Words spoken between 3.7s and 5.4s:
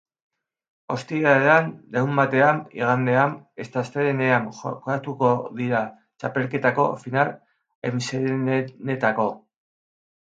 astelehenean jokatuko